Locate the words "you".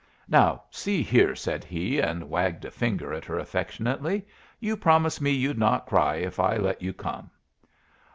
4.59-4.75, 6.81-6.91